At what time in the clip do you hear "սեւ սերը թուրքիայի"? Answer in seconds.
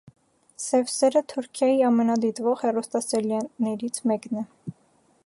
0.67-1.77